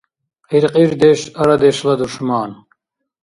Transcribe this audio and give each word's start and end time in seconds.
Кьиркьирдеш— 0.49 1.21
арадешла 1.39 1.93
душман. 2.01 2.51